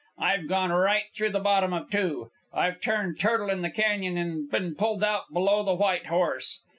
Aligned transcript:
I've 0.17 0.47
gone 0.47 0.71
right 0.71 1.03
through 1.13 1.29
the 1.29 1.39
bottom 1.39 1.73
of 1.73 1.91
two. 1.91 2.31
I've 2.51 2.81
turned 2.81 3.19
turtle 3.19 3.49
in 3.51 3.61
the 3.61 3.69
Canyon 3.69 4.17
and 4.17 4.49
been 4.49 4.73
pulled 4.73 5.03
out 5.03 5.31
below 5.31 5.61
the 5.61 5.75
White 5.75 6.07
Horse. 6.07 6.63